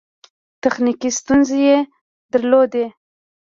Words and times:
تخنیکي 0.63 1.09
ستونزې 1.19 1.57
یې 1.67 1.77
درلودې. 2.31 2.85